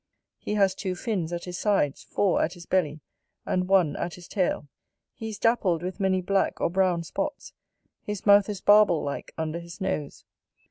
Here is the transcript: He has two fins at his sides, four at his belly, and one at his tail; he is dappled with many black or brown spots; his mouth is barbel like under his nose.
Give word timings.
He 0.39 0.55
has 0.55 0.73
two 0.73 0.95
fins 0.95 1.31
at 1.31 1.43
his 1.43 1.59
sides, 1.59 2.01
four 2.01 2.41
at 2.41 2.53
his 2.53 2.65
belly, 2.65 3.01
and 3.45 3.67
one 3.67 3.95
at 3.97 4.15
his 4.15 4.27
tail; 4.27 4.67
he 5.13 5.29
is 5.29 5.37
dappled 5.37 5.83
with 5.83 5.99
many 5.99 6.21
black 6.23 6.59
or 6.59 6.71
brown 6.71 7.03
spots; 7.03 7.53
his 8.01 8.25
mouth 8.25 8.49
is 8.49 8.61
barbel 8.61 9.03
like 9.03 9.31
under 9.37 9.59
his 9.59 9.79
nose. 9.79 10.25